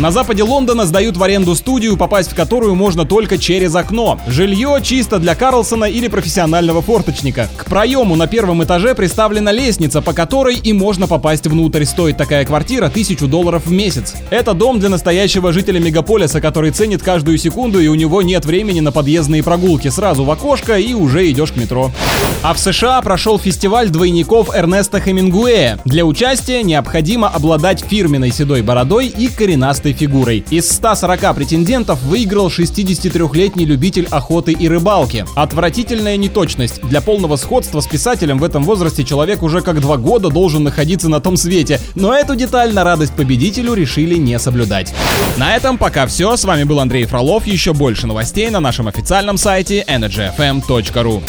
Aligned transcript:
На 0.00 0.10
западе 0.10 0.42
Лондона 0.44 0.86
сдают 0.86 1.18
в 1.18 1.22
аренду 1.22 1.54
студию, 1.54 1.98
попасть 1.98 2.32
в 2.32 2.34
которую 2.34 2.74
можно 2.74 3.04
только 3.04 3.36
через 3.36 3.74
окно. 3.74 4.18
Жилье 4.26 4.78
чисто 4.82 5.18
для 5.18 5.34
Карлсона 5.34 5.84
или 5.84 6.08
профессионального 6.08 6.80
форточника. 6.80 7.50
К 7.58 7.66
проему 7.66 8.16
на 8.16 8.26
первом 8.26 8.64
этаже 8.64 8.94
приставлена 8.94 9.52
лестница, 9.52 10.00
по 10.00 10.14
которой 10.14 10.56
и 10.56 10.72
можно 10.72 11.06
попасть 11.06 11.46
внутрь. 11.46 11.84
Стоит 11.84 12.16
такая 12.16 12.46
квартира 12.46 12.88
тысячу 12.88 13.26
долларов 13.26 13.66
в 13.66 13.72
месяц. 13.72 14.14
Это 14.30 14.54
дом 14.54 14.80
для 14.80 14.88
настоящего 14.88 15.52
жителя 15.52 15.80
мегаполиса, 15.80 16.40
который 16.40 16.70
ценит 16.70 17.02
каждую 17.02 17.36
секунду 17.36 17.78
и 17.78 17.88
у 17.88 17.94
него 17.94 18.22
нет 18.22 18.46
времени 18.46 18.80
на 18.80 18.92
подъездные 18.92 19.42
прогулки. 19.42 19.88
Сразу 19.88 20.24
в 20.24 20.30
окошко 20.30 20.78
и 20.78 20.94
уже 20.94 21.30
идешь 21.30 21.52
к 21.52 21.56
метро. 21.56 21.90
А 22.42 22.54
в 22.54 22.58
США 22.58 23.02
прошел 23.02 23.38
фестиваль 23.38 23.90
двойников 23.90 24.48
Эрнеста 24.54 24.98
Хемингуэя. 24.98 25.78
Для 25.84 26.06
участия 26.06 26.62
необходимо 26.62 27.28
обладать 27.28 27.84
фирменной 27.86 28.32
седой 28.32 28.62
бородой 28.62 29.08
и 29.08 29.28
коренастой 29.60 29.92
фигурой. 29.92 30.42
Из 30.50 30.70
140 30.70 31.34
претендентов 31.34 32.02
выиграл 32.02 32.48
63-летний 32.48 33.66
любитель 33.66 34.06
охоты 34.10 34.52
и 34.52 34.68
рыбалки. 34.68 35.26
Отвратительная 35.36 36.16
неточность. 36.16 36.80
Для 36.82 37.02
полного 37.02 37.36
сходства 37.36 37.80
с 37.80 37.86
писателем 37.86 38.38
в 38.38 38.44
этом 38.44 38.64
возрасте 38.64 39.04
человек 39.04 39.42
уже 39.42 39.60
как 39.60 39.80
два 39.80 39.98
года 39.98 40.30
должен 40.30 40.64
находиться 40.64 41.10
на 41.10 41.20
том 41.20 41.36
свете. 41.36 41.78
Но 41.94 42.14
эту 42.14 42.36
деталь 42.36 42.72
на 42.72 42.84
радость 42.84 43.12
победителю 43.12 43.74
решили 43.74 44.14
не 44.14 44.38
соблюдать. 44.38 44.94
На 45.36 45.54
этом 45.54 45.76
пока 45.76 46.06
все. 46.06 46.36
С 46.36 46.44
вами 46.44 46.64
был 46.64 46.80
Андрей 46.80 47.04
Фролов. 47.04 47.46
Еще 47.46 47.74
больше 47.74 48.06
новостей 48.06 48.48
на 48.48 48.60
нашем 48.60 48.88
официальном 48.88 49.36
сайте 49.36 49.84
energyfm.ru. 49.86 51.22